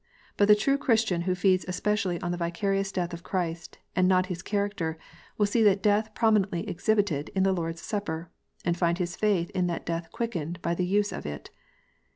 [0.35, 4.25] But the true Christian who feeds especially on the vicarious death of Christ, and not
[4.33, 4.95] His cha racter,
[5.37, 8.31] will see that death prominently exhibited in the Lord s Supper,
[8.65, 11.51] and find his faith in that death quickened by the use of it.